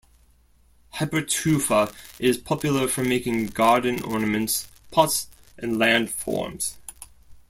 Hypertufa 0.95 1.93
is 2.17 2.35
popular 2.39 2.87
for 2.87 3.03
making 3.03 3.45
garden 3.49 4.01
ornaments, 4.01 4.67
pots 4.89 5.27
and 5.59 5.77
land 5.77 6.09
forms. 6.09 6.79